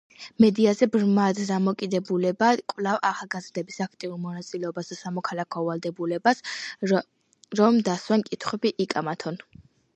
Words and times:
მედიაზე 0.43 0.85
ბრმად 0.93 1.41
დამოკიდებულება 1.49 2.47
კლავს 2.73 3.05
ახალგაზრდების 3.11 3.77
აქტიურ 3.87 4.17
მონაწილეობას 4.25 4.91
და 4.95 4.99
სამოქალაქო 5.03 5.65
ვალდებულებას, 5.71 6.45
რომ 7.63 7.81
დასვან 7.91 8.29
კითხვები, 8.31 8.77
იკამათონ. 8.89 9.43